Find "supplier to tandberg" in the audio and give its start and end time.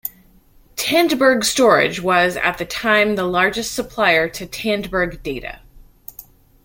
3.75-5.21